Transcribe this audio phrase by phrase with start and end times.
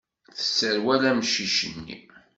[0.35, 1.97] Tesserwel amcic-nni.